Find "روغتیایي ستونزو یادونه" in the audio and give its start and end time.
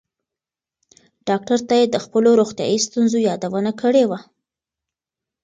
2.39-3.71